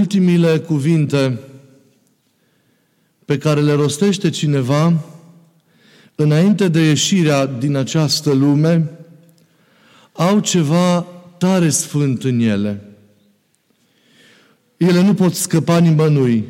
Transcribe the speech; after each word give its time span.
ultimile 0.00 0.58
cuvinte 0.58 1.38
pe 3.24 3.38
care 3.38 3.60
le 3.60 3.72
rostește 3.72 4.30
cineva 4.30 5.00
înainte 6.14 6.68
de 6.68 6.80
ieșirea 6.80 7.46
din 7.46 7.76
această 7.76 8.32
lume 8.32 8.90
au 10.12 10.40
ceva 10.40 11.06
tare 11.38 11.68
sfânt 11.68 12.24
în 12.24 12.40
ele. 12.40 12.84
Ele 14.76 15.02
nu 15.02 15.14
pot 15.14 15.34
scăpa 15.34 15.78
nimănui, 15.78 16.44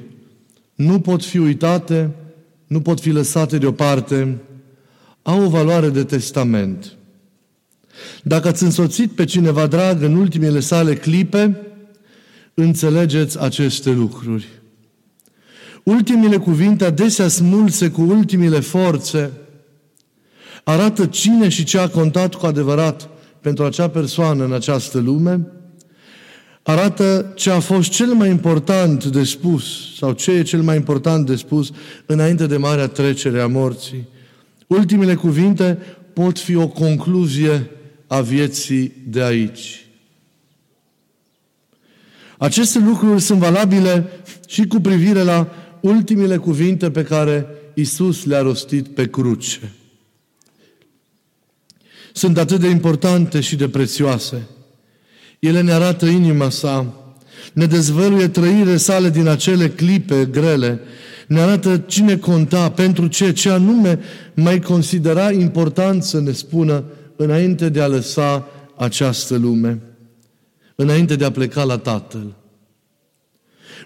nu 0.74 1.00
pot 1.00 1.24
fi 1.24 1.38
uitate, 1.38 2.10
nu 2.66 2.80
pot 2.80 3.00
fi 3.00 3.10
lăsate 3.10 3.58
deoparte, 3.58 4.38
au 5.22 5.44
o 5.44 5.48
valoare 5.48 5.88
de 5.88 6.04
testament. 6.04 6.96
Dacă 8.22 8.48
ați 8.48 8.62
însoțit 8.62 9.10
pe 9.10 9.24
cineva 9.24 9.66
drag 9.66 10.02
în 10.02 10.14
ultimele 10.14 10.60
sale 10.60 10.94
clipe, 10.94 11.69
înțelegeți 12.60 13.40
aceste 13.40 13.90
lucruri. 13.90 14.48
Ultimile 15.82 16.36
cuvinte, 16.36 16.84
adesea 16.84 17.28
smulse 17.28 17.90
cu 17.90 18.02
ultimile 18.02 18.60
forțe, 18.60 19.30
arată 20.64 21.06
cine 21.06 21.48
și 21.48 21.64
ce 21.64 21.78
a 21.78 21.88
contat 21.88 22.34
cu 22.34 22.46
adevărat 22.46 23.08
pentru 23.40 23.64
acea 23.64 23.88
persoană 23.88 24.44
în 24.44 24.52
această 24.52 24.98
lume, 24.98 25.46
arată 26.62 27.32
ce 27.34 27.50
a 27.50 27.60
fost 27.60 27.90
cel 27.90 28.12
mai 28.12 28.30
important 28.30 29.04
de 29.04 29.24
spus 29.24 29.94
sau 29.96 30.12
ce 30.12 30.30
e 30.30 30.42
cel 30.42 30.62
mai 30.62 30.76
important 30.76 31.26
de 31.26 31.36
spus 31.36 31.70
înainte 32.06 32.46
de 32.46 32.56
marea 32.56 32.86
trecere 32.86 33.40
a 33.40 33.46
morții. 33.46 34.08
Ultimele 34.66 35.14
cuvinte 35.14 35.78
pot 36.12 36.38
fi 36.38 36.54
o 36.54 36.68
concluzie 36.68 37.70
a 38.06 38.20
vieții 38.20 38.92
de 39.08 39.22
aici. 39.22 39.89
Aceste 42.40 42.78
lucruri 42.78 43.20
sunt 43.20 43.38
valabile 43.38 44.06
și 44.46 44.66
cu 44.66 44.80
privire 44.80 45.22
la 45.22 45.48
ultimele 45.80 46.36
cuvinte 46.36 46.90
pe 46.90 47.02
care 47.02 47.46
Isus 47.74 48.24
le-a 48.24 48.40
rostit 48.40 48.88
pe 48.88 49.08
cruce. 49.08 49.72
Sunt 52.12 52.38
atât 52.38 52.60
de 52.60 52.68
importante 52.68 53.40
și 53.40 53.56
de 53.56 53.68
prețioase. 53.68 54.46
Ele 55.38 55.60
ne 55.60 55.72
arată 55.72 56.06
inima 56.06 56.50
sa, 56.50 56.94
ne 57.52 57.66
dezvăluie 57.66 58.28
trăire 58.28 58.76
sale 58.76 59.10
din 59.10 59.26
acele 59.26 59.68
clipe 59.68 60.28
grele, 60.30 60.80
ne 61.26 61.40
arată 61.40 61.78
cine 61.78 62.16
conta, 62.16 62.70
pentru 62.70 63.06
ce, 63.06 63.32
ce 63.32 63.50
anume 63.50 63.98
mai 64.34 64.60
considera 64.60 65.32
important 65.32 66.02
să 66.02 66.20
ne 66.20 66.32
spună 66.32 66.84
înainte 67.16 67.68
de 67.68 67.80
a 67.80 67.86
lăsa 67.86 68.46
această 68.76 69.36
lume, 69.36 69.80
înainte 70.80 71.16
de 71.16 71.24
a 71.24 71.30
pleca 71.30 71.64
la 71.64 71.78
Tatăl. 71.78 72.36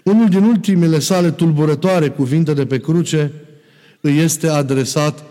Unul 0.03 0.29
din 0.29 0.43
ultimele 0.43 0.99
sale 0.99 1.31
tulburătoare 1.31 2.09
cuvinte 2.09 2.53
de 2.53 2.65
pe 2.65 2.79
cruce 2.79 3.31
îi 4.01 4.17
este 4.17 4.47
adresat 4.47 5.23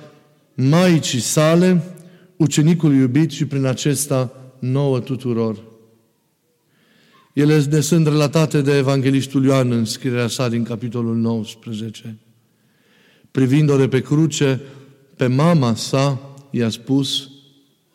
Maicii 0.55 1.21
sale, 1.21 1.83
ucenicul 2.37 2.95
iubit 2.95 3.31
și 3.31 3.45
prin 3.45 3.65
acesta 3.65 4.33
nouă 4.59 5.01
tuturor. 5.01 5.63
Ele 7.33 7.65
ne 7.71 7.81
sunt 7.81 8.07
relatate 8.07 8.61
de 8.61 8.77
Evanghelistul 8.77 9.45
Ioan 9.45 9.71
în 9.71 9.85
scrierea 9.85 10.29
sa 10.29 10.49
din 10.49 10.63
capitolul 10.63 11.17
19. 11.17 12.19
Privind-o 13.31 13.77
de 13.77 13.89
pe 13.89 14.01
cruce, 14.01 14.61
pe 15.17 15.27
mama 15.27 15.75
sa 15.75 16.21
i-a 16.51 16.69
spus, 16.69 17.29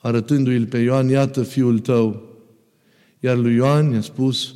arătându-i 0.02 0.66
pe 0.66 0.78
Ioan, 0.78 1.10
iată 1.10 1.44
fiul 1.44 1.80
tău. 1.80 2.29
Iar 3.20 3.38
lui 3.38 3.56
Ioan 3.56 3.92
i-a 3.92 4.02
spus, 4.02 4.56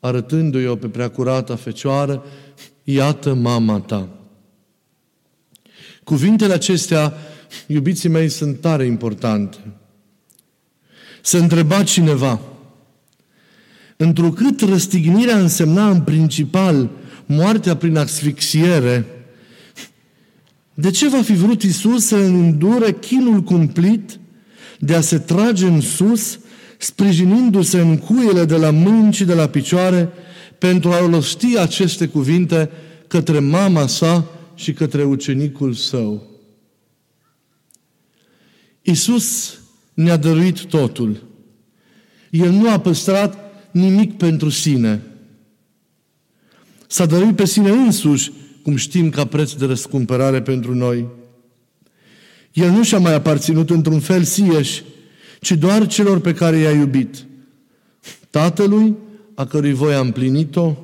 arătându-i 0.00 0.66
o 0.66 0.76
pe 0.76 0.88
preacurata 0.88 1.56
fecioară, 1.56 2.24
iată 2.82 3.34
mama 3.34 3.80
ta. 3.80 4.08
Cuvintele 6.04 6.52
acestea, 6.52 7.14
iubiții 7.66 8.08
mei, 8.08 8.28
sunt 8.28 8.60
tare 8.60 8.84
importante. 8.84 9.56
Se 11.22 11.38
întreba 11.38 11.82
cineva, 11.82 12.40
întrucât 13.96 14.60
răstignirea 14.60 15.38
însemna 15.38 15.90
în 15.90 16.00
principal 16.00 16.90
moartea 17.26 17.76
prin 17.76 17.96
asfixiere, 17.96 19.06
de 20.74 20.90
ce 20.90 21.08
va 21.08 21.22
fi 21.22 21.34
vrut 21.34 21.62
Isus 21.62 22.06
să 22.06 22.16
îndure 22.16 22.92
chinul 22.92 23.40
cumplit 23.40 24.18
de 24.78 24.94
a 24.94 25.00
se 25.00 25.18
trage 25.18 25.66
în 25.66 25.80
sus, 25.80 26.38
sprijinindu-se 26.84 27.80
în 27.80 27.98
cuiele 27.98 28.44
de 28.44 28.56
la 28.56 28.70
mâini 28.70 29.12
și 29.12 29.24
de 29.24 29.34
la 29.34 29.46
picioare, 29.46 30.08
pentru 30.58 30.90
a 30.90 31.06
rosti 31.06 31.58
aceste 31.58 32.06
cuvinte 32.06 32.70
către 33.06 33.38
mama 33.38 33.86
sa 33.86 34.24
și 34.54 34.72
către 34.72 35.04
ucenicul 35.04 35.72
său. 35.72 36.22
Isus 38.82 39.58
ne-a 39.94 40.16
dăruit 40.16 40.64
totul. 40.64 41.22
El 42.30 42.50
nu 42.50 42.70
a 42.70 42.80
păstrat 42.80 43.36
nimic 43.70 44.16
pentru 44.16 44.48
sine. 44.48 45.02
S-a 46.86 47.06
dăruit 47.06 47.36
pe 47.36 47.46
sine 47.46 47.70
însuși, 47.70 48.32
cum 48.62 48.76
știm, 48.76 49.10
ca 49.10 49.24
preț 49.24 49.52
de 49.52 49.64
răscumpărare 49.64 50.42
pentru 50.42 50.74
noi. 50.74 51.06
El 52.52 52.70
nu 52.70 52.82
și-a 52.82 52.98
mai 52.98 53.14
aparținut 53.14 53.70
într-un 53.70 54.00
fel 54.00 54.22
sieși, 54.22 54.82
ci 55.44 55.52
doar 55.52 55.86
celor 55.86 56.20
pe 56.20 56.34
care 56.34 56.56
i-a 56.56 56.70
iubit. 56.70 57.26
Tatălui, 58.30 58.96
a 59.34 59.46
cărui 59.46 59.72
voi 59.72 59.94
a 59.94 60.00
împlinit-o, 60.00 60.76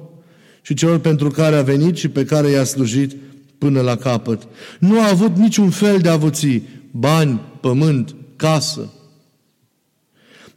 și 0.62 0.74
celor 0.74 0.98
pentru 0.98 1.28
care 1.30 1.56
a 1.56 1.62
venit 1.62 1.96
și 1.96 2.08
pe 2.08 2.24
care 2.24 2.48
i-a 2.48 2.64
slujit 2.64 3.16
până 3.58 3.80
la 3.80 3.96
capăt. 3.96 4.48
Nu 4.78 5.00
a 5.00 5.08
avut 5.08 5.36
niciun 5.36 5.70
fel 5.70 5.98
de 5.98 6.08
avuții, 6.08 6.68
bani, 6.90 7.40
pământ, 7.60 8.14
casă, 8.36 8.92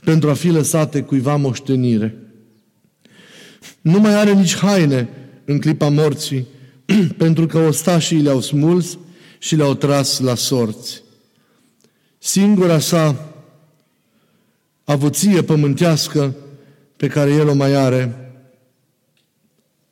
pentru 0.04 0.30
a 0.30 0.34
fi 0.34 0.48
lăsate 0.48 1.02
cuiva 1.02 1.36
moștenire. 1.36 2.18
Nu 3.82 4.00
mai 4.00 4.14
are 4.14 4.34
nici 4.34 4.56
haine 4.56 5.10
în 5.46 5.60
clipa 5.60 5.90
morții, 5.90 6.48
pentru 7.18 7.46
că 7.46 7.58
ostașii 7.58 8.22
le-au 8.22 8.42
smuls 8.42 8.98
și 9.40 9.56
le-au 9.56 9.74
tras 9.74 10.20
la 10.20 10.36
sorți. 10.36 11.04
Singura 12.18 12.80
sa 12.80 13.33
avuție 14.84 15.44
pământească 15.44 16.36
pe 16.96 17.08
care 17.08 17.32
el 17.32 17.48
o 17.48 17.54
mai 17.54 17.74
are 17.76 18.32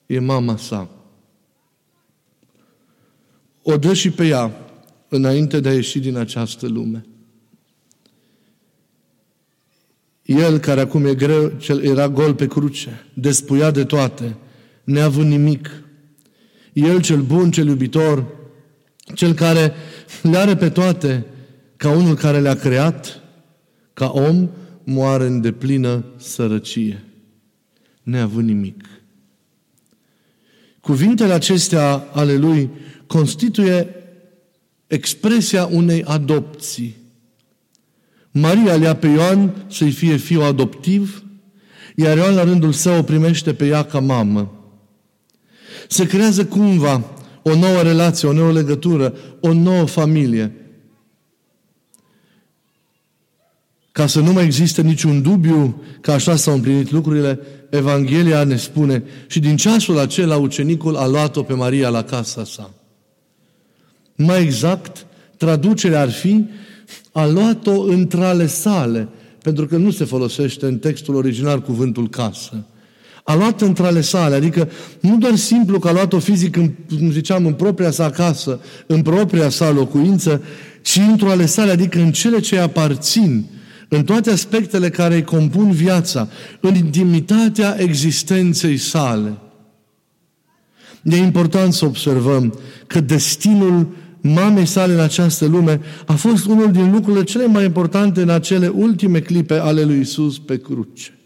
e 0.06 0.20
mama 0.20 0.58
sa. 0.58 0.90
O 3.62 3.78
dă 3.78 3.94
și 3.94 4.10
pe 4.10 4.28
ea 4.28 4.52
înainte 5.08 5.60
de 5.60 5.70
a 5.70 5.74
ieși 5.74 6.00
din 6.00 6.18
această 6.18 6.68
lume. 6.68 7.06
El 10.26 10.58
care 10.58 10.82
acum 10.82 11.06
e 11.06 11.16
greu, 11.16 11.48
cel 11.48 11.84
era 11.84 12.10
gol 12.10 12.36
pe 12.36 12.48
cruce, 12.48 13.06
despuiat 13.14 13.74
de 13.74 13.84
toate, 13.84 14.36
neavând 14.84 15.30
nimic. 15.30 15.84
El 16.74 17.02
cel 17.02 17.22
bun, 17.22 17.52
cel 17.52 17.68
iubitor, 17.68 18.26
cel 19.16 19.34
care 19.34 19.74
le 20.22 20.38
are 20.38 20.56
pe 20.56 20.70
toate, 20.70 21.26
ca 21.76 21.90
unul 21.92 22.16
care 22.16 22.40
le-a 22.40 22.56
creat, 22.56 23.22
ca 23.94 24.08
om, 24.08 24.50
moare 24.84 25.26
în 25.26 25.42
deplină 25.42 26.04
sărăcie, 26.18 27.04
neavând 28.04 28.48
nimic. 28.48 28.90
Cuvintele 30.82 31.34
acestea 31.34 32.08
ale 32.14 32.36
lui 32.36 32.70
constituie 33.08 33.96
expresia 34.88 35.66
unei 35.66 36.04
adopții. 36.04 36.96
Maria 38.32 38.76
le-a 38.76 38.96
pe 38.96 39.08
Ioan 39.08 39.66
să-i 39.70 39.92
fie 39.92 40.16
fiu 40.16 40.42
adoptiv, 40.42 41.24
iar 41.96 42.18
Ioan 42.18 42.34
la 42.34 42.44
rândul 42.44 42.72
său 42.72 42.98
o 42.98 43.04
primește 43.04 43.54
pe 43.54 43.68
ea 43.68 43.84
ca 43.84 44.00
mamă. 44.00 44.52
Se 45.88 46.06
creează 46.06 46.46
cumva 46.46 47.04
o 47.42 47.56
nouă 47.56 47.82
relație, 47.82 48.28
o 48.28 48.34
nouă 48.34 48.52
legătură, 48.52 49.16
o 49.40 49.54
nouă 49.54 49.86
familie. 49.86 50.56
Ca 53.92 54.08
să 54.08 54.20
nu 54.20 54.32
mai 54.32 54.44
existe 54.44 54.82
niciun 54.82 55.22
dubiu 55.22 55.82
că 56.02 56.12
așa 56.12 56.36
s-au 56.36 56.54
împlinit 56.54 56.92
lucrurile, 56.92 57.40
Evanghelia 57.70 58.44
ne 58.44 58.56
spune 58.56 59.04
și 59.28 59.40
din 59.40 59.56
ceasul 59.56 60.00
acela 60.00 60.38
ucenicul 60.38 60.96
a 60.96 61.08
luat-o 61.08 61.44
pe 61.44 61.54
Maria 61.54 61.90
la 61.90 62.04
casa 62.04 62.44
sa. 62.44 62.74
Mai 64.16 64.42
exact, 64.42 65.06
traducerea 65.38 66.02
ar 66.02 66.12
fi 66.12 66.46
a 67.12 67.26
luat-o 67.26 67.82
între 67.82 68.24
ale 68.24 68.48
sale, 68.48 69.08
pentru 69.42 69.66
că 69.66 69.78
nu 69.78 69.92
se 69.92 70.04
folosește 70.04 70.66
în 70.66 70.78
textul 70.78 71.16
original 71.16 71.62
cuvântul 71.62 72.10
casă. 72.10 72.66
A 73.24 73.36
luat 73.36 73.62
între 73.62 73.86
ale 73.86 74.02
sale, 74.02 74.36
adică 74.36 74.70
nu 75.00 75.18
doar 75.18 75.36
simplu 75.36 75.80
că 75.80 75.88
a 75.88 75.92
luat-o 75.92 76.20
fizic, 76.20 76.56
în, 76.56 76.72
cum 76.98 77.12
ziceam, 77.12 77.46
în 77.46 77.54
propria 77.54 77.92
sa 77.92 78.10
casă, 78.10 78.60
în 78.86 79.02
propria 79.02 79.50
sa 79.50 79.70
locuință, 79.70 80.42
ci 80.82 81.00
într-o 81.10 81.30
ale 81.30 81.46
sale, 81.46 81.72
adică 81.72 82.00
în 82.00 82.12
cele 82.12 82.40
ce 82.40 82.56
îi 82.56 82.62
aparțin, 82.62 83.46
în 83.94 84.04
toate 84.04 84.32
aspectele 84.32 84.90
care 84.90 85.16
îi 85.16 85.24
compun 85.24 85.72
viața, 85.72 86.28
în 86.60 86.76
intimitatea 86.76 87.76
existenței 87.80 88.78
sale. 88.78 89.38
E 91.04 91.16
important 91.16 91.74
să 91.74 91.86
observăm 91.86 92.60
că 92.88 93.00
destinul 93.00 93.88
mamei 94.22 94.66
sale 94.66 94.94
în 94.94 95.00
această 95.00 95.46
lume 95.46 95.82
a 96.06 96.14
fost 96.14 96.46
unul 96.46 96.72
din 96.72 96.92
lucrurile 96.92 97.24
cele 97.24 97.46
mai 97.46 97.66
importante 97.66 98.22
în 98.22 98.30
acele 98.30 98.68
ultime 98.68 99.20
clipe 99.20 99.54
ale 99.54 99.84
lui 99.84 100.00
Isus 100.00 100.40
pe 100.40 100.58
cruce. 100.58 101.18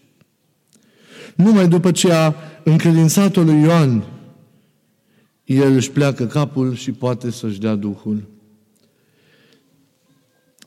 Numai 1.35 1.67
după 1.67 1.91
ce 1.91 2.11
a 2.11 2.33
încredințat-o 2.63 3.41
lui 3.41 3.61
Ioan, 3.61 4.03
el 5.43 5.73
își 5.73 5.91
pleacă 5.91 6.25
capul 6.25 6.75
și 6.75 6.91
poate 6.91 7.31
să-și 7.31 7.59
dea 7.59 7.75
Duhul. 7.75 8.34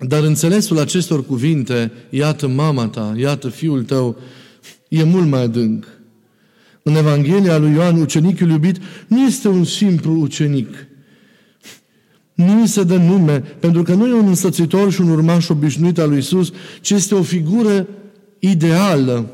Dar 0.01 0.23
înțelesul 0.23 0.79
acestor 0.79 1.27
cuvinte, 1.27 1.93
iată 2.11 2.49
mama 2.49 2.87
ta, 2.89 3.15
iată 3.17 3.49
fiul 3.49 3.85
tău, 3.85 4.17
e 4.89 5.03
mult 5.03 5.27
mai 5.27 5.43
adânc. 5.43 5.87
În 6.83 6.95
Evanghelia 6.95 7.59
lui 7.59 7.73
Ioan, 7.73 8.01
ucenicul 8.01 8.51
iubit 8.51 8.77
nu 9.07 9.27
este 9.27 9.49
un 9.49 9.65
simplu 9.65 10.21
ucenic. 10.21 10.69
Nu 12.35 12.61
îi 12.61 12.67
se 12.67 12.83
dă 12.83 12.97
nume, 12.97 13.39
pentru 13.39 13.83
că 13.83 13.95
nu 13.95 14.07
e 14.07 14.13
un 14.13 14.27
însățitor 14.27 14.93
și 14.93 15.01
un 15.01 15.09
urmaș 15.09 15.49
obișnuit 15.49 15.99
al 15.99 16.09
lui 16.09 16.19
Isus, 16.19 16.53
ci 16.81 16.91
este 16.91 17.15
o 17.15 17.23
figură 17.23 17.89
ideală. 18.39 19.31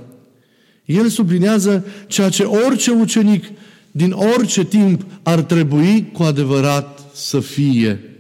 El 0.85 1.09
sublinează 1.09 1.85
ceea 2.07 2.29
ce 2.29 2.43
orice 2.43 2.91
ucenic 2.91 3.45
din 3.91 4.13
orice 4.13 4.65
timp 4.65 5.05
ar 5.23 5.43
trebui 5.43 6.11
cu 6.13 6.23
adevărat 6.23 7.01
să 7.15 7.41
fie. 7.41 8.14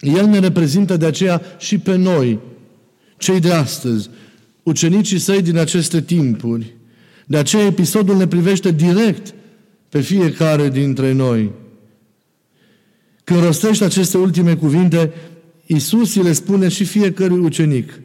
El 0.00 0.26
ne 0.26 0.38
reprezintă 0.38 0.96
de 0.96 1.06
aceea 1.06 1.42
și 1.58 1.78
pe 1.78 1.96
noi, 1.96 2.38
cei 3.18 3.40
de 3.40 3.52
astăzi, 3.52 4.10
ucenicii 4.62 5.18
săi 5.18 5.42
din 5.42 5.56
aceste 5.56 6.00
timpuri. 6.00 6.74
De 7.26 7.36
aceea 7.36 7.66
episodul 7.66 8.16
ne 8.16 8.26
privește 8.26 8.70
direct 8.70 9.34
pe 9.88 10.00
fiecare 10.00 10.68
dintre 10.68 11.12
noi. 11.12 11.50
Când 13.24 13.42
rostește 13.42 13.84
aceste 13.84 14.18
ultime 14.18 14.56
cuvinte, 14.56 15.12
Iisus 15.66 16.14
îi 16.14 16.22
le 16.22 16.32
spune 16.32 16.68
și 16.68 16.84
fiecărui 16.84 17.38
ucenic, 17.38 18.00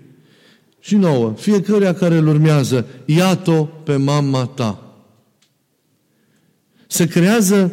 și 0.80 0.96
nouă, 0.96 1.34
fiecăruia 1.38 1.94
care 1.94 2.16
îl 2.16 2.28
urmează, 2.28 2.86
iată 3.06 3.70
pe 3.84 3.96
mama 3.96 4.46
ta. 4.46 4.96
Se 6.88 7.08
creează 7.08 7.72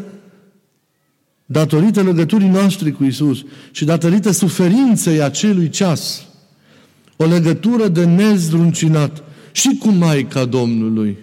datorită 1.50 2.02
legăturii 2.02 2.48
noastre 2.48 2.90
cu 2.90 3.04
Isus 3.04 3.44
și 3.70 3.84
datorită 3.84 4.30
suferinței 4.30 5.22
acelui 5.22 5.68
ceas, 5.68 6.26
o 7.16 7.24
legătură 7.24 7.88
de 7.88 8.04
nezdruncinat 8.04 9.22
și 9.52 9.76
cu 9.78 9.88
Maica 9.88 10.44
Domnului. 10.44 11.16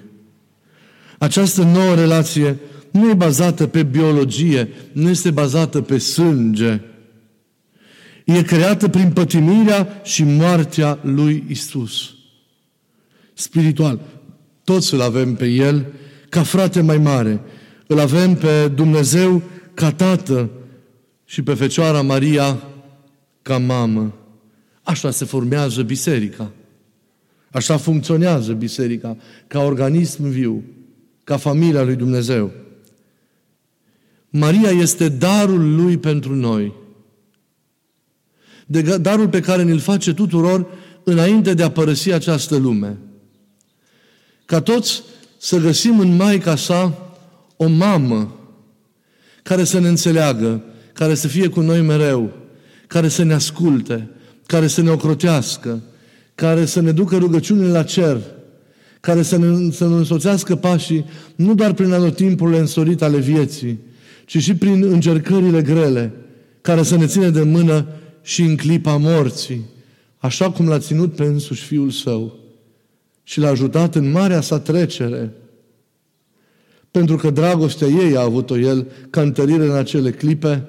Această 1.18 1.64
nouă 1.64 1.96
relație 1.96 2.58
nu 2.92 3.10
e 3.10 3.14
bazată 3.14 3.68
pe 3.68 3.84
biologie, 3.84 4.70
nu 4.92 5.10
este 5.10 5.32
bazată 5.32 5.82
pe 5.82 5.98
sânge. 5.98 6.82
E 8.26 8.42
creată 8.42 8.90
prin 8.90 9.12
pătimirea 9.12 10.02
și 10.04 10.24
moartea 10.24 11.00
lui 11.02 11.44
Isus. 11.48 12.14
Spiritual. 13.34 14.00
Toți 14.64 14.94
îl 14.94 15.02
avem 15.02 15.36
pe 15.36 15.46
El 15.46 15.86
ca 16.30 16.44
frate 16.44 16.82
mai 16.82 16.98
mare. 16.98 17.42
Îl 17.88 18.00
avem 18.00 18.36
pe 18.36 18.68
Dumnezeu 18.68 19.44
ca 19.76 19.92
tată 19.92 20.50
și 21.26 21.42
pe 21.42 21.54
Fecioara 21.54 22.02
Maria 22.02 22.64
ca 23.42 23.58
mamă. 23.58 24.14
Așa 24.84 25.12
se 25.12 25.26
formează 25.26 25.82
biserica. 25.82 26.52
Așa 27.52 27.78
funcționează 27.78 28.54
biserica, 28.54 29.18
ca 29.48 29.60
organism 29.60 30.24
viu, 30.24 30.64
ca 31.24 31.38
familia 31.38 31.84
lui 31.84 31.96
Dumnezeu. 31.96 32.52
Maria 34.30 34.70
este 34.70 35.10
darul 35.10 35.76
lui 35.76 35.98
pentru 35.98 36.36
noi. 36.36 36.74
De 38.66 38.98
darul 38.98 39.30
pe 39.30 39.40
care 39.40 39.64
ne-l 39.64 39.80
face 39.80 40.14
tuturor 40.14 40.68
înainte 41.04 41.54
de 41.54 41.64
a 41.64 41.72
părăsi 41.72 42.12
această 42.12 42.56
lume. 42.58 42.98
Ca 44.46 44.62
toți 44.62 45.04
să 45.38 45.58
găsim 45.58 46.00
în 46.00 46.16
Maica 46.16 46.56
sa 46.56 47.12
o 47.58 47.68
mamă 47.68 48.45
care 49.46 49.64
să 49.64 49.80
ne 49.80 49.88
înțeleagă, 49.88 50.64
care 50.94 51.16
să 51.16 51.28
fie 51.28 51.48
cu 51.48 51.60
noi 51.60 51.82
mereu, 51.82 52.34
care 52.88 53.08
să 53.08 53.24
ne 53.24 53.34
asculte, 53.34 54.10
care 54.46 54.68
să 54.68 54.82
ne 54.82 54.90
ocrotească, 54.90 55.82
care 56.36 56.66
să 56.66 56.82
ne 56.82 56.92
ducă 56.92 57.18
rugăciunile 57.18 57.68
la 57.68 57.84
cer, 57.84 58.18
care 59.00 59.22
să 59.22 59.38
ne, 59.38 59.72
să 59.72 59.88
ne 59.88 59.96
însoțească 59.96 60.56
pașii 60.56 61.06
nu 61.36 61.56
doar 61.56 61.74
prin 61.74 61.92
anotimpurile 61.92 62.60
însorite 62.60 63.04
ale 63.04 63.18
vieții, 63.18 63.80
ci 64.26 64.38
și 64.38 64.56
prin 64.56 64.84
încercările 64.84 65.62
grele, 65.62 66.14
care 66.62 66.84
să 66.84 66.96
ne 66.96 67.06
ține 67.06 67.30
de 67.30 67.42
mână 67.42 67.88
și 68.22 68.42
în 68.42 68.56
clipa 68.56 68.98
morții, 68.98 69.66
așa 70.18 70.52
cum 70.52 70.68
l-a 70.68 70.80
ținut 70.80 71.16
pe 71.16 71.24
însuși 71.24 71.64
Fiul 71.64 71.90
Său 71.90 72.40
și 73.24 73.40
l-a 73.40 73.50
ajutat 73.50 73.96
în 73.96 74.12
marea 74.12 74.42
sa 74.42 74.60
trecere, 74.60 75.34
pentru 76.96 77.16
că 77.16 77.30
dragostea 77.30 77.88
ei 77.88 78.16
a 78.16 78.22
avut-o 78.22 78.58
el 78.58 78.88
ca 79.10 79.22
întărire 79.22 79.66
în 79.66 79.76
acele 79.76 80.12
clipe 80.12 80.68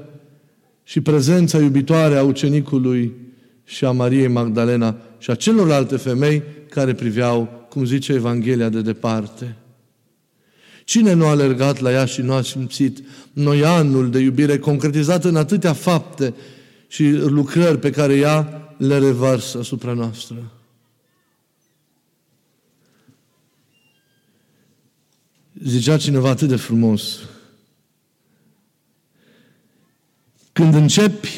și 0.84 1.00
prezența 1.00 1.58
iubitoare 1.58 2.16
a 2.16 2.22
ucenicului 2.22 3.14
și 3.64 3.84
a 3.84 3.90
Mariei 3.90 4.28
Magdalena 4.28 4.96
și 5.18 5.30
a 5.30 5.34
celorlalte 5.34 5.96
femei 5.96 6.42
care 6.70 6.94
priveau, 6.94 7.66
cum 7.68 7.84
zice 7.84 8.12
Evanghelia, 8.12 8.68
de 8.68 8.80
departe. 8.80 9.56
Cine 10.84 11.12
nu 11.12 11.24
a 11.26 11.30
alergat 11.30 11.80
la 11.80 11.92
ea 11.92 12.04
și 12.04 12.20
nu 12.20 12.32
a 12.32 12.42
simțit 12.42 12.98
noianul 13.32 14.10
de 14.10 14.18
iubire 14.18 14.58
concretizat 14.58 15.24
în 15.24 15.36
atâtea 15.36 15.72
fapte 15.72 16.34
și 16.88 17.10
lucrări 17.10 17.78
pe 17.78 17.90
care 17.90 18.14
ea 18.14 18.66
le 18.78 18.98
revarsă 18.98 19.58
asupra 19.58 19.92
noastră? 19.92 20.36
Zicea 25.64 25.96
cineva 25.96 26.28
atât 26.28 26.48
de 26.48 26.56
frumos. 26.56 27.18
Când 30.52 30.74
începi 30.74 31.28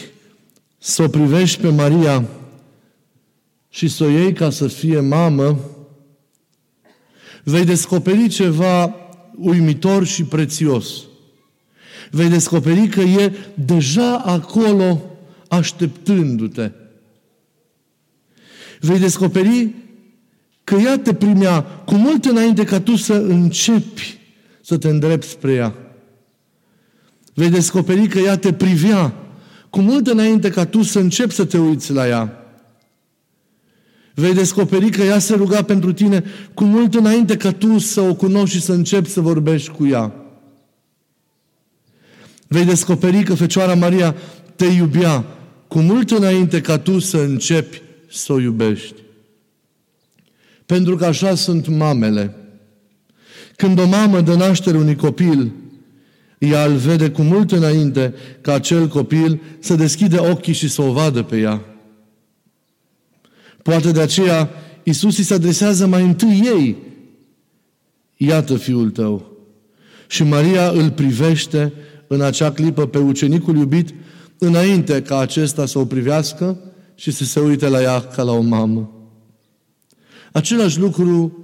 să 0.79 1.03
o 1.03 1.09
privești 1.09 1.61
pe 1.61 1.69
Maria 1.69 2.29
și 3.69 3.89
să 3.89 4.05
o 4.05 4.09
iei 4.09 4.33
ca 4.33 4.51
să 4.51 4.67
fie 4.67 5.01
mamă, 5.01 5.59
vei 7.45 7.65
descoperi 7.65 8.29
ceva 8.29 8.95
uimitor 9.37 10.07
și 10.07 10.25
prețios. 10.25 11.03
Vei 12.11 12.29
descoperi 12.29 12.89
că 12.89 13.01
e 13.01 13.33
deja 13.55 14.19
acolo 14.19 15.03
așteptându-te. 15.49 16.71
Vei 18.81 18.99
descoperi 18.99 19.75
că 20.69 20.75
ea 20.75 20.99
te 20.99 21.15
primea 21.15 21.63
cu 21.63 21.95
mult 21.95 22.25
înainte 22.25 22.65
ca 22.65 22.81
tu 22.81 22.97
să 22.97 23.15
începi 23.15 24.19
să 24.63 24.79
te 24.79 24.89
îndrepți 24.89 25.29
spre 25.29 25.53
ea. 25.53 25.75
Vei 27.35 27.51
descoperi 27.51 28.07
că 28.07 28.19
ea 28.19 28.37
te 28.37 28.53
privea 28.53 29.15
cu 29.71 29.81
mult 29.81 30.07
înainte 30.07 30.51
ca 30.51 30.65
tu 30.65 30.83
să 30.83 30.99
începi 30.99 31.35
să 31.35 31.45
te 31.45 31.59
uiți 31.59 31.93
la 31.93 32.09
ea. 32.09 32.33
Vei 34.15 34.35
descoperi 34.35 34.91
că 34.91 35.03
ea 35.03 35.19
se 35.19 35.35
ruga 35.35 35.63
pentru 35.63 35.93
tine 35.93 36.25
cu 36.55 36.65
mult 36.65 36.95
înainte 36.95 37.37
ca 37.37 37.53
tu 37.53 37.79
să 37.79 38.01
o 38.01 38.15
cunoști 38.15 38.57
și 38.57 38.63
să 38.63 38.73
începi 38.73 39.09
să 39.09 39.21
vorbești 39.21 39.71
cu 39.71 39.87
ea. 39.87 40.13
Vei 42.47 42.65
descoperi 42.65 43.23
că 43.23 43.35
Fecioara 43.35 43.75
Maria 43.75 44.15
te 44.57 44.67
iubea 44.67 45.25
cu 45.69 45.79
mult 45.79 46.11
înainte 46.11 46.61
ca 46.61 46.79
tu 46.79 46.99
să 46.99 47.19
începi 47.19 47.83
să 48.11 48.33
o 48.33 48.41
iubești. 48.41 49.07
Pentru 50.69 50.97
că 50.97 51.05
așa 51.05 51.35
sunt 51.35 51.69
mamele. 51.69 52.35
Când 53.57 53.79
o 53.79 53.87
mamă 53.87 54.21
dă 54.21 54.35
naștere 54.35 54.77
unui 54.77 54.97
copil, 54.97 55.53
ea 56.39 56.65
îl 56.65 56.77
vede 56.77 57.11
cu 57.11 57.23
mult 57.23 57.53
înainte 57.53 58.15
ca 58.41 58.55
acel 58.55 58.89
copil 58.89 59.41
să 59.59 59.75
deschide 59.75 60.19
ochii 60.19 60.53
și 60.53 60.69
să 60.69 60.83
o 60.83 60.93
vadă 60.93 61.23
pe 61.23 61.39
ea. 61.39 61.65
Poate 63.63 63.91
de 63.91 64.01
aceea 64.01 64.51
Iisus 64.83 65.19
îi 65.19 65.25
se 65.25 65.35
adresează 65.35 65.87
mai 65.87 66.03
întâi 66.03 66.43
ei. 66.57 66.77
Iată 68.17 68.57
fiul 68.57 68.91
tău. 68.91 69.33
Și 70.07 70.23
Maria 70.23 70.71
îl 70.71 70.91
privește 70.91 71.73
în 72.07 72.21
acea 72.21 72.53
clipă 72.53 72.87
pe 72.87 72.99
ucenicul 72.99 73.57
iubit 73.57 73.95
înainte 74.39 75.03
ca 75.03 75.19
acesta 75.19 75.67
să 75.67 75.79
o 75.79 75.85
privească 75.85 76.59
și 76.95 77.11
să 77.11 77.25
se 77.25 77.41
uite 77.41 77.69
la 77.69 77.83
ea 77.83 78.01
ca 78.01 78.23
la 78.23 78.33
o 78.33 78.41
mamă. 78.41 78.93
Același 80.33 80.79
lucru, 80.79 81.39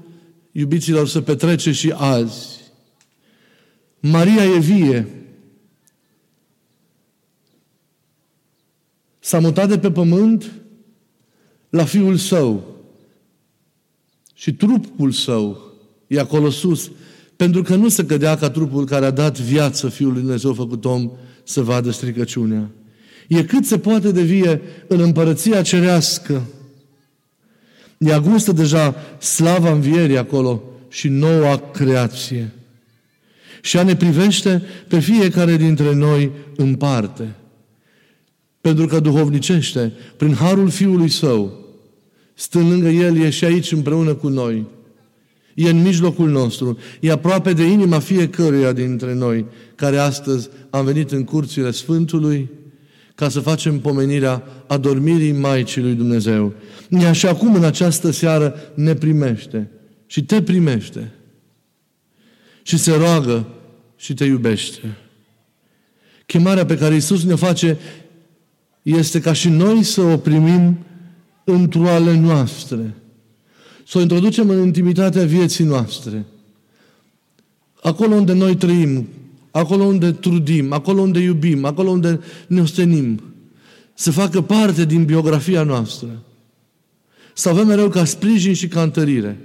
iubiților, 0.53 1.09
se 1.09 1.23
petrece 1.23 1.73
și 1.73 1.93
azi. 1.97 2.61
Maria 4.01 4.45
e 4.45 4.59
vie. 4.59 5.09
S-a 9.19 9.39
mutat 9.39 9.69
de 9.69 9.79
pe 9.79 9.91
pământ 9.91 10.53
la 11.69 11.85
Fiul 11.85 12.17
Său. 12.17 12.77
Și 14.35 14.55
trupul 14.55 15.11
Său 15.11 15.73
e 16.07 16.19
acolo 16.21 16.51
sus, 16.51 16.91
pentru 17.37 17.63
că 17.63 17.75
nu 17.75 17.89
se 17.89 18.07
cădea 18.07 18.37
ca 18.37 18.51
trupul 18.51 18.85
care 18.85 19.05
a 19.05 19.11
dat 19.11 19.41
viață 19.41 19.89
Fiului 19.89 20.21
Dumnezeu 20.21 20.53
făcut 20.53 20.85
om 20.85 21.11
să 21.45 21.63
vadă 21.63 21.91
stricăciunea. 21.91 22.71
E 23.29 23.45
cât 23.45 23.65
se 23.65 23.79
poate 23.79 24.13
de 24.13 24.23
vie 24.23 24.61
în 24.89 25.01
împărăția 25.01 25.63
cerească. 25.63 26.43
Ea 28.05 28.21
gustă 28.21 28.53
deja 28.53 28.95
slava 29.19 29.71
învierii 29.71 30.19
acolo 30.19 30.63
și 30.89 31.09
noua 31.09 31.59
creație. 31.59 32.53
Și 33.61 33.77
ea 33.77 33.83
ne 33.83 33.97
privește 33.97 34.63
pe 34.89 34.99
fiecare 34.99 35.57
dintre 35.57 35.95
noi 35.95 36.31
în 36.57 36.75
parte. 36.75 37.35
Pentru 38.61 38.87
că 38.87 39.01
duhovnicește, 39.01 39.93
prin 40.17 40.35
harul 40.35 40.71
Fiului 40.71 41.09
Său, 41.09 41.65
stând 42.35 42.71
lângă 42.71 42.89
El, 42.89 43.17
e 43.17 43.31
și 43.31 43.45
aici 43.45 43.73
împreună 43.73 44.15
cu 44.15 44.29
noi. 44.29 44.67
E 45.55 45.71
în 45.71 45.83
mijlocul 45.83 46.31
nostru. 46.31 46.79
E 47.01 47.11
aproape 47.11 47.53
de 47.53 47.65
inima 47.65 47.99
fiecăruia 47.99 48.73
dintre 48.73 49.15
noi 49.15 49.45
care 49.75 49.97
astăzi 49.97 50.49
am 50.71 50.85
venit 50.85 51.11
în 51.11 51.25
curțile 51.25 51.71
Sfântului 51.71 52.51
ca 53.15 53.29
să 53.29 53.41
facem 53.41 53.81
pomenirea 53.81 54.43
adormirii 54.67 55.33
Maicii 55.33 55.83
lui 55.83 55.95
Dumnezeu. 55.95 56.53
Ea 56.89 57.13
și 57.13 57.27
acum 57.27 57.55
în 57.55 57.65
această 57.65 58.11
seară 58.11 58.55
ne 58.75 58.95
primește 58.95 59.71
și 60.07 60.25
te 60.25 60.43
primește 60.43 61.13
și 62.63 62.77
se 62.77 62.95
roagă 62.97 63.47
și 63.97 64.15
te 64.15 64.25
iubește. 64.25 64.97
Chemarea 66.27 66.67
pe 66.67 66.77
care 66.77 66.95
Isus 66.95 67.25
ne 67.25 67.35
face 67.35 67.79
este 68.83 69.21
ca 69.21 69.33
și 69.33 69.49
noi 69.49 69.83
să 69.83 70.01
o 70.01 70.17
primim 70.17 70.79
într-o 71.45 71.89
ale 71.89 72.19
noastre. 72.19 72.95
Să 73.87 73.99
o 73.99 74.01
introducem 74.01 74.49
în 74.49 74.63
intimitatea 74.63 75.25
vieții 75.25 75.65
noastre. 75.65 76.25
Acolo 77.83 78.15
unde 78.15 78.33
noi 78.33 78.57
trăim, 78.57 79.09
acolo 79.55 79.85
unde 79.85 80.13
trudim, 80.13 80.73
acolo 80.73 81.01
unde 81.01 81.19
iubim, 81.19 81.65
acolo 81.65 81.91
unde 81.91 82.21
ne 82.47 82.61
ostenim. 82.61 83.21
Să 83.95 84.11
facă 84.11 84.41
parte 84.41 84.85
din 84.85 85.05
biografia 85.05 85.63
noastră. 85.63 86.23
Să 87.35 87.49
avem 87.49 87.67
mereu 87.67 87.89
ca 87.89 88.05
sprijin 88.05 88.55
și 88.55 88.69
ca 88.69 88.83
întărire. 88.83 89.39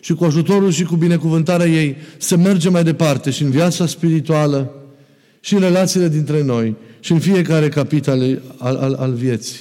Și 0.00 0.14
cu 0.14 0.24
ajutorul 0.24 0.70
și 0.70 0.84
cu 0.84 0.96
binecuvântarea 0.96 1.66
ei 1.66 1.96
să 2.18 2.36
mergem 2.36 2.72
mai 2.72 2.84
departe 2.84 3.30
și 3.30 3.42
în 3.42 3.50
viața 3.50 3.86
spirituală 3.86 4.74
și 5.40 5.54
în 5.54 5.60
relațiile 5.60 6.08
dintre 6.08 6.42
noi 6.42 6.76
și 7.00 7.12
în 7.12 7.18
fiecare 7.18 7.68
capitol 7.68 8.42
al, 8.58 8.76
al, 8.76 8.94
al 8.94 9.12
vieții. 9.12 9.60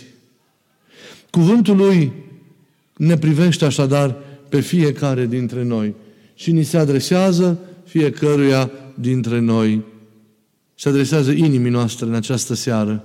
Cuvântul 1.30 1.76
Lui 1.76 2.12
ne 2.98 3.18
privește 3.18 3.66
așadar 3.66 4.16
pe 4.50 4.60
fiecare 4.60 5.26
dintre 5.26 5.64
noi 5.64 5.96
și 6.34 6.52
ni 6.52 6.64
se 6.64 6.78
adresează 6.78 7.60
fiecăruia 7.86 8.72
dintre 9.00 9.40
noi. 9.40 9.84
Se 10.76 10.90
adresează 10.90 11.32
inimii 11.32 11.72
noastre 11.72 12.06
în 12.06 12.14
această 12.14 12.54
seară. 12.54 13.04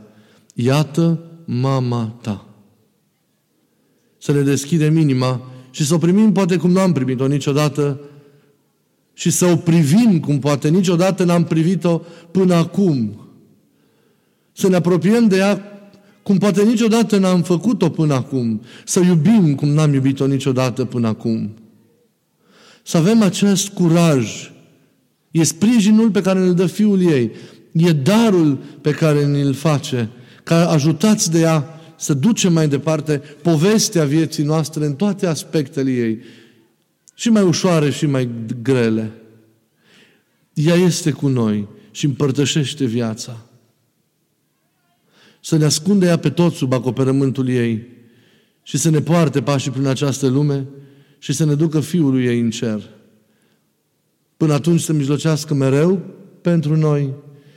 Iată 0.54 1.18
mama 1.44 2.18
ta. 2.20 2.46
Să 4.18 4.32
ne 4.32 4.40
deschidem 4.40 4.96
inima 4.96 5.42
și 5.70 5.84
să 5.84 5.94
o 5.94 5.98
primim 5.98 6.32
poate 6.32 6.56
cum 6.56 6.70
n-am 6.70 6.92
primit-o 6.92 7.26
niciodată 7.26 8.00
și 9.12 9.30
să 9.30 9.46
o 9.46 9.56
privim 9.56 10.20
cum 10.20 10.38
poate 10.38 10.68
niciodată 10.68 11.24
n-am 11.24 11.44
privit-o 11.44 12.00
până 12.30 12.54
acum. 12.54 13.28
Să 14.52 14.68
ne 14.68 14.76
apropiem 14.76 15.28
de 15.28 15.36
ea 15.36 15.62
cum 16.22 16.38
poate 16.38 16.62
niciodată 16.62 17.18
n-am 17.18 17.42
făcut-o 17.42 17.90
până 17.90 18.14
acum. 18.14 18.62
Să 18.84 19.00
iubim 19.00 19.54
cum 19.54 19.68
n-am 19.68 19.94
iubit-o 19.94 20.26
niciodată 20.26 20.84
până 20.84 21.08
acum. 21.08 21.54
Să 22.82 22.96
avem 22.96 23.22
acest 23.22 23.68
curaj. 23.68 24.52
E 25.34 25.44
sprijinul 25.44 26.10
pe 26.10 26.20
care 26.20 26.38
îl 26.38 26.54
dă 26.54 26.66
Fiul 26.66 27.00
ei. 27.02 27.30
E 27.72 27.92
darul 27.92 28.58
pe 28.80 28.90
care 28.90 29.26
ne-l 29.26 29.52
face. 29.52 30.10
Ca 30.42 30.70
ajutați 30.70 31.30
de 31.30 31.40
ea 31.40 31.80
să 31.96 32.14
ducem 32.14 32.52
mai 32.52 32.68
departe 32.68 33.22
povestea 33.42 34.04
vieții 34.04 34.44
noastre 34.44 34.86
în 34.86 34.94
toate 34.94 35.26
aspectele 35.26 35.90
ei. 35.90 36.18
Și 37.14 37.28
mai 37.28 37.42
ușoare 37.42 37.90
și 37.90 38.06
mai 38.06 38.28
grele. 38.62 39.12
Ea 40.52 40.74
este 40.74 41.10
cu 41.10 41.28
noi 41.28 41.68
și 41.90 42.04
împărtășește 42.04 42.84
viața 42.84 43.46
să 45.44 45.56
ne 45.56 45.64
ascunde 45.64 46.06
ea 46.06 46.18
pe 46.18 46.30
toți 46.30 46.56
sub 46.56 46.72
acoperământul 46.72 47.48
ei 47.48 47.86
și 48.62 48.76
să 48.76 48.90
ne 48.90 49.00
poarte 49.00 49.42
pașii 49.42 49.70
prin 49.70 49.86
această 49.86 50.26
lume 50.26 50.66
și 51.18 51.32
să 51.32 51.44
ne 51.44 51.54
ducă 51.54 51.80
Fiului 51.80 52.24
ei 52.24 52.40
în 52.40 52.50
cer. 52.50 52.93
Până 54.44 54.56
atunci 54.56 54.80
să 54.80 54.92
mijlocească 54.92 55.54
mereu 55.54 56.00
pentru 56.40 56.76
noi 56.76 57.12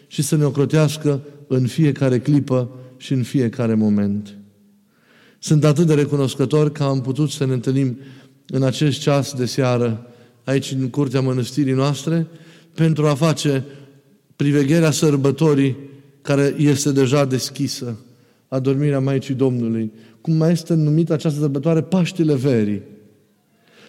și 0.08 0.22
să 0.22 0.36
ne 0.36 0.44
ocrotească 0.44 1.22
în 1.48 1.66
fiecare 1.66 2.20
clipă 2.20 2.70
și 2.98 3.14
în 3.14 3.24
fiecare 3.24 3.74
moment. 3.74 4.38
Sunt 5.40 5.64
atât 5.64 5.88
de 5.88 5.94
recunoscător 5.94 6.72
că 6.72 6.84
am 6.84 7.02
putut 7.02 7.30
să 7.30 7.46
ne 7.46 7.54
întâlnim 7.54 7.98
în 8.48 8.64
acest 8.64 9.00
ceas 9.00 9.34
de 9.34 9.46
seară 9.46 10.08
aici 10.44 10.72
în 10.72 10.90
curtea 10.90 11.22
mănăstirii 11.22 11.74
noastre 11.74 12.28
pentru 12.74 13.06
a 13.06 13.16
face 13.16 13.66
privegherea 14.36 14.92
sărbătorii 14.92 15.78
care 16.22 16.56
este 16.58 16.92
deja 16.92 17.26
deschisă, 17.26 17.98
adormirea 18.48 19.00
Maicii 19.00 19.34
Domnului. 19.34 19.92
Cum 20.22 20.34
mai 20.34 20.52
este 20.52 20.74
numită 20.74 21.14
această 21.14 21.40
sărbătoare 21.40 21.82
Paștile 21.82 22.36
Verii. 22.36 22.82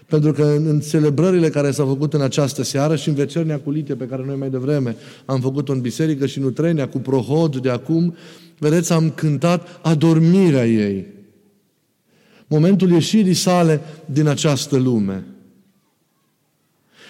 Pentru 0.08 0.32
că 0.32 0.44
în 0.44 0.80
celebrările 0.80 1.48
care 1.48 1.70
s-au 1.70 1.86
făcut 1.86 2.14
în 2.14 2.20
această 2.20 2.62
seară 2.62 2.96
și 2.96 3.08
în 3.08 3.14
vecernia 3.14 3.58
cu 3.58 3.70
litie 3.70 3.94
pe 3.94 4.06
care 4.06 4.24
noi 4.26 4.36
mai 4.36 4.50
devreme 4.50 4.96
am 5.24 5.40
făcut-o 5.40 5.72
în 5.72 5.80
biserică 5.80 6.26
și 6.26 6.38
în 6.38 6.44
Utrenia 6.44 6.88
cu 6.88 6.98
prohod 6.98 7.56
de 7.56 7.70
acum, 7.70 8.16
vedeți, 8.58 8.92
am 8.92 9.10
cântat 9.10 9.80
adormirea 9.82 10.66
ei. 10.66 11.06
Momentul 12.46 12.90
ieșirii 12.90 13.34
sale 13.34 13.80
din 14.04 14.26
această 14.26 14.76
lume. 14.76 15.24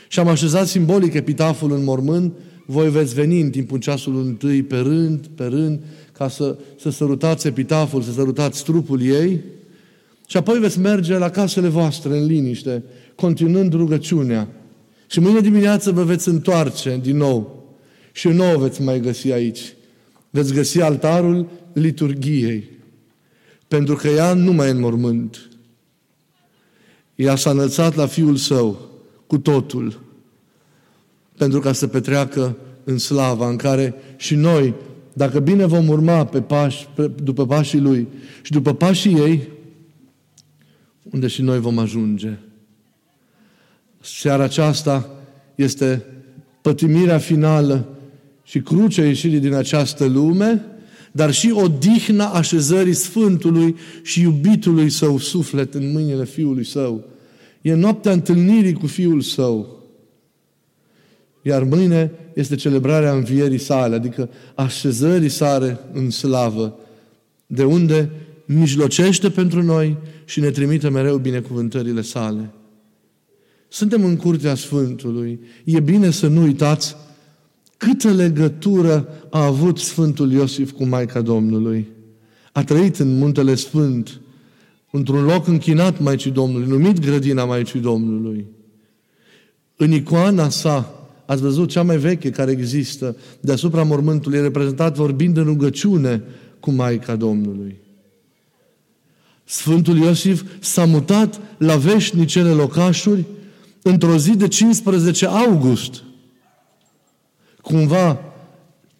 Și 0.08 0.18
am 0.18 0.28
așezat 0.28 0.66
simbolic 0.66 1.14
epitaful 1.14 1.72
în 1.72 1.84
mormânt 1.84 2.32
voi 2.66 2.90
veți 2.90 3.14
veni 3.14 3.40
în 3.40 3.50
timpul 3.50 3.78
ceasului 3.78 4.26
întâi 4.26 4.62
pe 4.62 4.76
rând, 4.76 5.26
pe 5.26 5.44
rând, 5.44 5.80
ca 6.12 6.28
să, 6.28 6.58
să 6.78 6.90
sărutați 6.90 7.46
epitaful, 7.46 8.02
să 8.02 8.12
sărutați 8.12 8.64
trupul 8.64 9.02
ei 9.02 9.40
și 10.28 10.36
apoi 10.36 10.58
veți 10.58 10.78
merge 10.78 11.18
la 11.18 11.30
casele 11.30 11.68
voastre 11.68 12.18
în 12.18 12.26
liniște, 12.26 12.82
continuând 13.14 13.72
rugăciunea. 13.72 14.48
Și 15.06 15.20
mâine 15.20 15.40
dimineață 15.40 15.90
vă 15.90 16.02
veți 16.02 16.28
întoarce 16.28 16.98
din 17.02 17.16
nou 17.16 17.66
și 18.12 18.28
nou 18.28 18.58
veți 18.58 18.82
mai 18.82 19.00
găsi 19.00 19.32
aici. 19.32 19.74
Veți 20.30 20.52
găsi 20.52 20.80
altarul 20.80 21.48
liturgiei. 21.72 22.68
Pentru 23.68 23.94
că 23.94 24.08
ea 24.08 24.34
nu 24.34 24.52
mai 24.52 24.66
e 24.66 24.70
în 24.70 24.80
mormânt. 24.80 25.48
Ea 27.14 27.36
s-a 27.36 27.50
înălțat 27.50 27.94
la 27.94 28.06
Fiul 28.06 28.36
Său 28.36 28.88
cu 29.26 29.38
totul 29.38 30.06
pentru 31.38 31.60
ca 31.60 31.72
să 31.72 31.86
petreacă 31.86 32.56
în 32.84 32.98
slava 32.98 33.48
în 33.48 33.56
care 33.56 33.94
și 34.16 34.34
noi, 34.34 34.74
dacă 35.12 35.40
bine 35.40 35.66
vom 35.66 35.88
urma 35.88 36.24
pe 36.24 36.40
pași, 36.40 36.88
pe, 36.94 37.10
după 37.22 37.46
pașii 37.46 37.80
Lui 37.80 38.08
și 38.42 38.52
după 38.52 38.74
pașii 38.74 39.14
ei, 39.14 39.48
unde 41.10 41.26
și 41.26 41.42
noi 41.42 41.60
vom 41.60 41.78
ajunge. 41.78 42.38
Seara 44.00 44.42
aceasta 44.42 45.10
este 45.54 46.04
pătimirea 46.62 47.18
finală 47.18 47.88
și 48.42 48.60
crucea 48.60 49.04
ieșirii 49.04 49.40
din 49.40 49.54
această 49.54 50.04
lume, 50.04 50.64
dar 51.12 51.32
și 51.32 51.50
odihna 51.50 52.26
așezării 52.26 52.92
Sfântului 52.92 53.76
și 54.02 54.20
iubitului 54.20 54.90
Său 54.90 55.18
suflet 55.18 55.74
în 55.74 55.92
mâinile 55.92 56.24
Fiului 56.24 56.64
Său. 56.64 57.04
E 57.62 57.74
noaptea 57.74 58.12
întâlnirii 58.12 58.72
cu 58.72 58.86
Fiul 58.86 59.20
Său. 59.20 59.76
Iar 61.42 61.62
mâine 61.62 62.10
este 62.34 62.54
celebrarea 62.54 63.12
învierii 63.12 63.58
sale, 63.58 63.94
adică 63.94 64.28
așezării 64.54 65.28
sale 65.28 65.78
în 65.92 66.10
slavă, 66.10 66.78
de 67.46 67.64
unde 67.64 68.10
mijlocește 68.48 69.30
pentru 69.30 69.62
noi 69.62 69.96
și 70.24 70.40
ne 70.40 70.50
trimite 70.50 70.88
mereu 70.88 71.16
binecuvântările 71.16 72.00
sale. 72.00 72.52
Suntem 73.68 74.04
în 74.04 74.16
curtea 74.16 74.54
Sfântului. 74.54 75.40
E 75.64 75.80
bine 75.80 76.10
să 76.10 76.26
nu 76.26 76.42
uitați 76.42 76.96
câtă 77.76 78.12
legătură 78.12 79.08
a 79.30 79.44
avut 79.44 79.78
Sfântul 79.78 80.32
Iosif 80.32 80.70
cu 80.70 80.84
Maica 80.84 81.20
Domnului. 81.20 81.88
A 82.52 82.64
trăit 82.64 82.96
în 82.96 83.18
Muntele 83.18 83.54
Sfânt, 83.54 84.20
într-un 84.90 85.24
loc 85.24 85.46
închinat 85.46 86.00
Maicii 86.00 86.30
Domnului, 86.30 86.68
numit 86.68 87.00
Grădina 87.00 87.44
Maicii 87.44 87.80
Domnului. 87.80 88.46
În 89.76 89.92
icoana 89.92 90.48
sa, 90.48 90.98
Ați 91.28 91.42
văzut 91.42 91.68
cea 91.68 91.82
mai 91.82 91.96
veche 91.96 92.30
care 92.30 92.50
există 92.50 93.16
deasupra 93.40 93.82
mormântului, 93.82 94.38
e 94.38 94.42
reprezentat 94.42 94.96
vorbind 94.96 95.36
în 95.36 95.44
rugăciune 95.44 96.22
cu 96.60 96.70
Maica 96.70 97.16
Domnului. 97.16 97.80
Sfântul 99.50 99.96
Iosif 99.96 100.42
s-a 100.60 100.84
mutat 100.84 101.40
la 101.58 101.76
veșnicele 101.76 102.50
locașuri 102.50 103.24
într-o 103.82 104.16
zi 104.16 104.36
de 104.36 104.48
15 104.48 105.26
august. 105.26 106.02
Cumva 107.60 108.20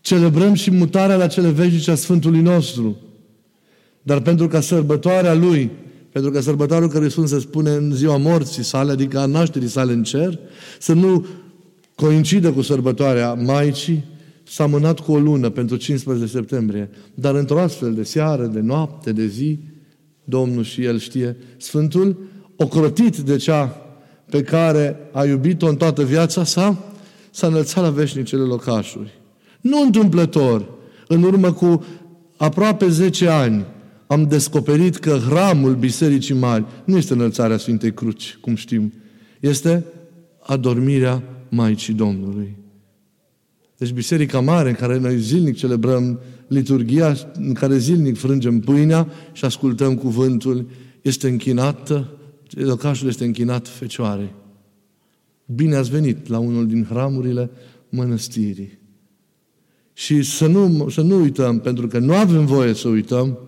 celebrăm 0.00 0.54
și 0.54 0.70
mutarea 0.70 1.16
la 1.16 1.26
cele 1.26 1.50
veșnice 1.50 1.90
a 1.90 1.94
Sfântului 1.94 2.40
nostru. 2.40 2.96
Dar 4.02 4.20
pentru 4.20 4.48
ca 4.48 4.60
sărbătoarea 4.60 5.34
Lui, 5.34 5.70
pentru 6.12 6.30
că 6.30 6.40
sărbătoarea 6.40 6.88
care 6.88 7.08
Sfânt 7.08 7.28
se 7.28 7.38
spune 7.38 7.70
în 7.70 7.94
ziua 7.94 8.16
morții 8.16 8.62
sale, 8.62 8.92
adică 8.92 9.18
a 9.18 9.26
nașterii 9.26 9.68
sale 9.68 9.92
în 9.92 10.02
cer, 10.02 10.38
să 10.78 10.92
nu 10.92 11.26
coincidă 11.94 12.52
cu 12.52 12.62
sărbătoarea 12.62 13.34
Maicii, 13.34 14.04
s-a 14.42 14.66
mânat 14.66 15.00
cu 15.00 15.12
o 15.12 15.18
lună 15.18 15.50
pentru 15.50 15.76
15 15.76 16.26
septembrie. 16.26 16.90
Dar 17.14 17.34
într-o 17.34 17.60
astfel 17.60 17.94
de 17.94 18.02
seară, 18.02 18.46
de 18.46 18.60
noapte, 18.60 19.12
de 19.12 19.26
zi, 19.26 19.58
Domnul 20.28 20.62
și 20.62 20.84
El 20.84 20.98
știe, 20.98 21.36
Sfântul, 21.56 22.18
ocrotit 22.56 23.16
de 23.16 23.36
cea 23.36 23.76
pe 24.30 24.42
care 24.42 24.96
a 25.12 25.24
iubit-o 25.24 25.68
în 25.68 25.76
toată 25.76 26.04
viața 26.04 26.44
sa, 26.44 26.78
s-a 27.30 27.46
înălțat 27.46 27.84
la 27.84 27.90
veșnicele 27.90 28.42
locașuri. 28.42 29.20
Nu 29.60 29.82
întâmplător, 29.82 30.68
în 31.06 31.22
urmă 31.22 31.52
cu 31.52 31.84
aproape 32.36 32.88
10 32.88 33.28
ani, 33.28 33.64
am 34.06 34.26
descoperit 34.26 34.96
că 34.96 35.18
hramul 35.28 35.74
Bisericii 35.74 36.34
Mari 36.34 36.64
nu 36.84 36.96
este 36.96 37.12
înălțarea 37.12 37.56
Sfintei 37.56 37.92
Cruci, 37.92 38.38
cum 38.40 38.54
știm. 38.54 38.92
Este 39.40 39.84
adormirea 40.42 41.22
Maicii 41.48 41.94
Domnului. 41.94 42.56
Deci 43.76 43.92
Biserica 43.92 44.40
Mare, 44.40 44.68
în 44.68 44.74
care 44.74 44.98
noi 44.98 45.18
zilnic 45.18 45.56
celebrăm 45.56 46.20
liturgia, 46.48 47.14
în 47.34 47.52
care 47.52 47.78
zilnic 47.78 48.16
frângem 48.16 48.60
pâinea 48.60 49.08
și 49.32 49.44
ascultăm 49.44 49.94
cuvântul, 49.94 50.68
este 51.02 51.28
închinată, 51.28 52.18
locașul 52.50 53.08
este 53.08 53.24
închinat 53.24 53.68
Fecioarei. 53.68 54.34
Bine 55.46 55.76
ați 55.76 55.90
venit 55.90 56.28
la 56.28 56.38
unul 56.38 56.66
din 56.66 56.84
hramurile 56.84 57.50
mănăstirii. 57.88 58.78
Și 59.92 60.22
să 60.22 60.46
nu, 60.46 60.88
să 60.88 61.00
nu 61.00 61.20
uităm, 61.20 61.60
pentru 61.60 61.86
că 61.86 61.98
nu 61.98 62.14
avem 62.14 62.46
voie 62.46 62.72
să 62.72 62.88
uităm, 62.88 63.38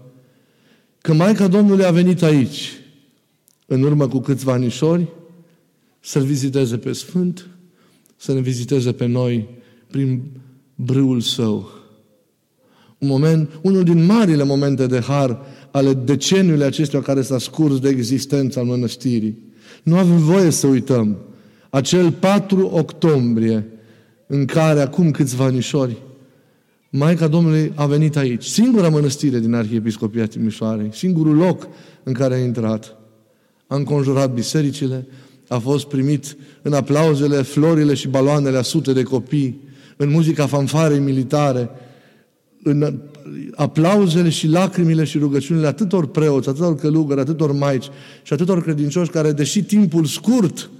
că 1.00 1.12
Maica 1.12 1.48
Domnului 1.48 1.84
a 1.84 1.90
venit 1.90 2.22
aici, 2.22 2.72
în 3.66 3.82
urmă 3.82 4.08
cu 4.08 4.18
câțiva 4.18 4.52
anișori, 4.52 5.08
să-L 6.00 6.22
viziteze 6.22 6.78
pe 6.78 6.92
Sfânt, 6.92 7.48
să 8.16 8.32
ne 8.32 8.40
viziteze 8.40 8.92
pe 8.92 9.06
noi 9.06 9.48
prin 9.86 10.22
brâul 10.74 11.20
Său. 11.20 11.79
Un 13.00 13.08
moment, 13.08 13.50
unul 13.62 13.82
din 13.82 14.04
marile 14.04 14.44
momente 14.44 14.86
de 14.86 15.00
har 15.00 15.40
ale 15.70 15.94
deceniului 15.94 16.64
acestuia 16.64 17.02
care 17.02 17.22
s-a 17.22 17.38
scurs 17.38 17.78
de 17.78 17.88
existența 17.88 18.60
al 18.60 18.66
mănăstirii. 18.66 19.38
Nu 19.82 19.96
avem 19.96 20.18
voie 20.18 20.50
să 20.50 20.66
uităm 20.66 21.16
acel 21.70 22.12
4 22.12 22.66
octombrie 22.66 23.66
în 24.26 24.44
care 24.44 24.80
acum 24.80 25.10
câțiva 25.10 25.44
anișori 25.44 25.96
Maica 26.92 27.26
Domnului 27.26 27.72
a 27.74 27.86
venit 27.86 28.16
aici. 28.16 28.44
Singura 28.44 28.88
mănăstire 28.88 29.38
din 29.38 29.54
Arhiepiscopia 29.54 30.26
Timișoarei, 30.26 30.90
singurul 30.92 31.36
loc 31.36 31.68
în 32.02 32.12
care 32.12 32.34
a 32.34 32.38
intrat. 32.38 32.96
A 33.66 33.76
înconjurat 33.76 34.32
bisericile, 34.32 35.06
a 35.48 35.58
fost 35.58 35.86
primit 35.86 36.36
în 36.62 36.72
aplauzele, 36.72 37.42
florile 37.42 37.94
și 37.94 38.08
baloanele 38.08 38.56
a 38.56 38.62
sute 38.62 38.92
de 38.92 39.02
copii, 39.02 39.60
în 39.96 40.10
muzica 40.10 40.46
fanfarei 40.46 40.98
militare, 40.98 41.70
în 42.62 43.00
aplauzele 43.54 44.28
și 44.28 44.46
lacrimile 44.46 45.04
și 45.04 45.18
rugăciunile 45.18 45.66
atâtor 45.66 46.06
preoți, 46.06 46.48
atâtor 46.48 46.76
călugări, 46.76 47.20
atâtor 47.20 47.52
maici 47.52 47.88
și 48.22 48.32
atâtor 48.32 48.62
credincioși 48.62 49.10
care, 49.10 49.32
deși 49.32 49.62
timpul 49.62 50.04
scurt, 50.04 50.70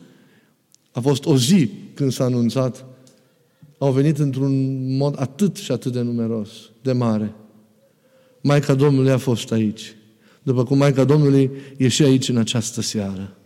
a 0.93 1.01
fost 1.01 1.25
o 1.25 1.37
zi 1.37 1.71
când 1.95 2.13
s-a 2.13 2.25
anunțat, 2.25 2.85
au 3.79 3.93
venit 3.93 4.19
într-un 4.19 4.77
mod 4.97 5.15
atât 5.19 5.57
și 5.57 5.73
atât 5.73 5.93
de 5.93 6.01
numeros, 6.01 6.49
de 6.83 6.93
mare. 6.93 7.35
Maica 8.41 8.75
Domnului 8.75 9.11
a 9.11 9.19
fost 9.19 9.53
aici. 9.53 9.95
După 10.43 10.65
cum 10.65 10.79
Maica 10.79 11.05
Domnului 11.05 11.51
e 11.77 11.89
și 11.89 12.03
aici 12.03 12.29
în 12.29 12.37
această 12.37 12.81
seară. 12.81 13.37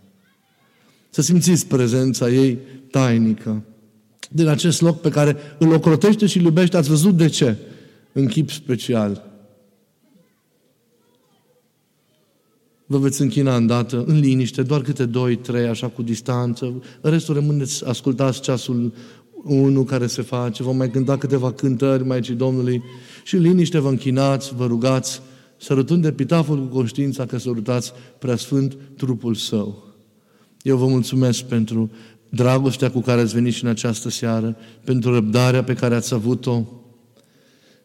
Să 1.09 1.21
simțiți 1.21 1.67
prezența 1.67 2.29
ei 2.29 2.57
tainică 2.91 3.63
din 4.29 4.47
acest 4.47 4.81
loc 4.81 5.01
pe 5.01 5.09
care 5.09 5.37
îl 5.57 5.73
ocrotește 5.73 6.25
și 6.25 6.37
îl 6.37 6.43
iubește. 6.43 6.77
Ați 6.77 6.89
văzut 6.89 7.17
de 7.17 7.27
ce? 7.27 7.55
În 8.17 8.25
chip 8.27 8.49
special. 8.49 9.23
Vă 12.85 12.97
veți 12.97 13.21
închina 13.21 13.55
îndată, 13.55 14.03
în 14.07 14.19
liniște, 14.19 14.63
doar 14.63 14.81
câte 14.81 15.05
doi, 15.05 15.35
trei, 15.35 15.67
așa 15.67 15.87
cu 15.87 16.01
distanță. 16.01 16.65
În 17.01 17.11
restul 17.11 17.33
rămâneți, 17.33 17.85
ascultați 17.85 18.41
ceasul 18.41 18.93
unul 19.43 19.83
care 19.83 20.07
se 20.07 20.21
face, 20.21 20.63
vom 20.63 20.77
mai 20.77 20.89
cânta 20.89 21.17
câteva 21.17 21.51
cântări 21.51 22.05
Maicii 22.05 22.33
Domnului 22.33 22.83
și 23.23 23.35
în 23.35 23.41
liniște 23.41 23.79
vă 23.79 23.89
închinați, 23.89 24.55
vă 24.55 24.65
rugați, 24.65 25.21
sărutând 25.57 26.01
de 26.01 26.11
pitaful 26.11 26.59
cu 26.59 26.75
conștiința 26.75 27.25
că 27.25 27.37
sărutați 27.37 27.93
preasfânt 28.19 28.77
trupul 28.97 29.35
Său. 29.35 29.83
Eu 30.61 30.77
vă 30.77 30.87
mulțumesc 30.87 31.43
pentru 31.43 31.91
dragostea 32.29 32.91
cu 32.91 32.99
care 32.99 33.21
ați 33.21 33.33
venit 33.33 33.53
și 33.53 33.63
în 33.63 33.69
această 33.69 34.09
seară, 34.09 34.57
pentru 34.83 35.13
răbdarea 35.13 35.63
pe 35.63 35.73
care 35.73 35.95
ați 35.95 36.13
avut-o 36.13 36.63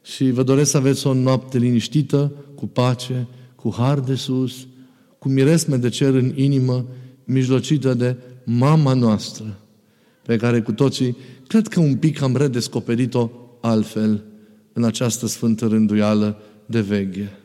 și 0.02 0.30
vă 0.30 0.42
doresc 0.42 0.70
să 0.70 0.76
aveți 0.76 1.06
o 1.06 1.14
noapte 1.14 1.58
liniștită, 1.58 2.32
cu 2.54 2.66
pace, 2.66 3.26
cu 3.54 3.74
har 3.76 4.00
de 4.00 4.14
sus, 4.14 4.66
cu 5.18 5.28
miresme 5.28 5.76
de 5.76 5.88
cer 5.88 6.14
în 6.14 6.32
inimă, 6.34 6.86
mijlocită 7.24 7.94
de 7.94 8.16
mama 8.44 8.94
noastră, 8.94 9.58
pe 10.22 10.36
care 10.36 10.60
cu 10.60 10.72
toții, 10.72 11.16
cred 11.46 11.68
că 11.68 11.80
un 11.80 11.96
pic 11.96 12.22
am 12.22 12.36
redescoperit-o 12.36 13.30
altfel 13.60 14.24
în 14.72 14.84
această 14.84 15.26
sfântă 15.26 15.66
rânduială 15.66 16.42
de 16.66 16.80
veche. 16.80 17.38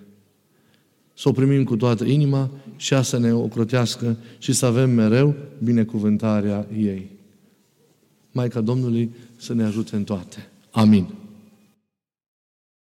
Să 1.14 1.30
o 1.30 1.32
primim 1.32 1.64
cu 1.64 1.76
toată 1.76 2.04
inima 2.04 2.52
și 2.76 2.94
a 2.94 3.02
să 3.02 3.18
ne 3.18 3.34
ocrotească 3.34 4.18
și 4.38 4.54
să 4.54 4.66
avem 4.66 4.90
mereu 4.90 5.36
binecuvântarea 5.64 6.68
ei. 6.78 7.12
Maica 8.32 8.62
Domnului 8.62 9.12
să 9.36 9.54
ne 9.54 9.64
ajute 9.64 9.96
în 9.96 10.04
toate. 10.04 10.50
Amin. 10.72 11.25